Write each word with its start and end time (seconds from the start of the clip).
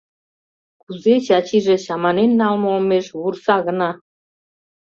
Кузе 0.81 1.13
Чачиже 1.25 1.75
чаманен 1.85 2.31
налме 2.39 2.67
олмеш 2.75 3.07
вурса 3.19 3.57
гына... 3.67 3.89